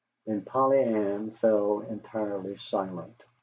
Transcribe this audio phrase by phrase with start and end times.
[0.25, 3.21] Then Polly Ann fell entirely silent.